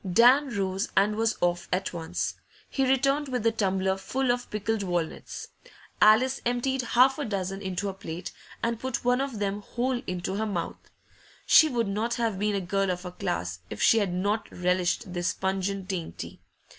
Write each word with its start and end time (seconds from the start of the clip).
Dan 0.11 0.49
rose, 0.57 0.89
and 0.97 1.15
was 1.15 1.37
off 1.41 1.69
at 1.71 1.93
once. 1.93 2.33
He 2.67 2.89
returned 2.89 3.27
with 3.27 3.43
the 3.43 3.51
tumbler 3.51 3.97
full 3.97 4.31
of 4.31 4.49
pickled 4.49 4.81
walnuts. 4.81 5.49
Alice 6.01 6.41
emptied 6.43 6.81
half 6.81 7.19
a 7.19 7.25
dozen 7.25 7.61
into 7.61 7.85
her 7.85 7.93
plate, 7.93 8.31
and 8.63 8.79
put 8.79 9.05
one 9.05 9.21
of 9.21 9.37
them 9.37 9.61
whole 9.61 10.01
into 10.07 10.37
her 10.37 10.47
mouth. 10.47 10.89
She 11.45 11.69
would 11.69 11.87
not 11.87 12.15
have 12.15 12.39
been 12.39 12.55
a 12.55 12.61
girl 12.61 12.89
of 12.89 13.03
her 13.03 13.11
class 13.11 13.59
if 13.69 13.79
she 13.79 13.99
had 13.99 14.11
not 14.11 14.49
relished 14.51 15.13
this 15.13 15.35
pungent 15.35 15.87
dainty. 15.87 16.41